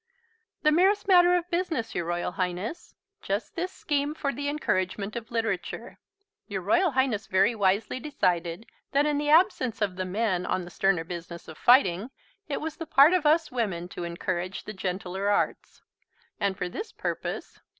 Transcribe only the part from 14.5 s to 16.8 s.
the gentler arts; and for